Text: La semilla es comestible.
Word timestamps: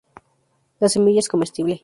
La 0.79 0.89
semilla 0.89 1.19
es 1.19 1.29
comestible. 1.29 1.79